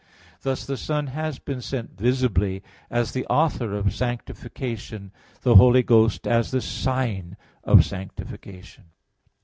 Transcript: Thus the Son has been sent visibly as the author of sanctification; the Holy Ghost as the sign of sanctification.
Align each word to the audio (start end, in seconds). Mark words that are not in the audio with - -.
Thus 0.41 0.65
the 0.65 0.77
Son 0.77 1.05
has 1.13 1.37
been 1.37 1.61
sent 1.61 1.95
visibly 1.95 2.63
as 2.89 3.11
the 3.11 3.23
author 3.27 3.75
of 3.75 3.93
sanctification; 3.93 5.11
the 5.43 5.57
Holy 5.57 5.83
Ghost 5.83 6.25
as 6.25 6.49
the 6.49 6.61
sign 6.61 7.37
of 7.63 7.85
sanctification. 7.85 8.85